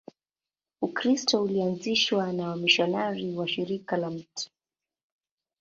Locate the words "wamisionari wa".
2.49-3.47